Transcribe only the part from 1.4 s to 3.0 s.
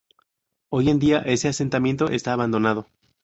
asentamiento está abandonado.